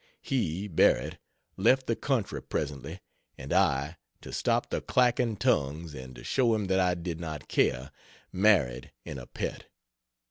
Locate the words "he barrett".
0.23-1.19